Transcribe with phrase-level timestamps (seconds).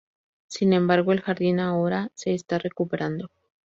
[0.47, 3.29] Sin embargo, el jardín ahora se está recuperando.